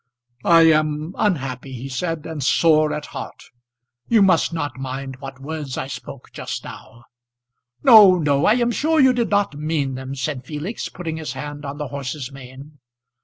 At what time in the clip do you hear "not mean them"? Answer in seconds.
9.29-10.15